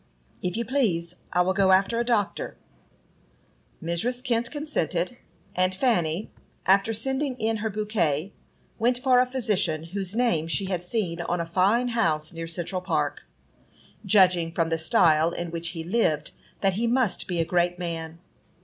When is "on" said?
11.21-11.39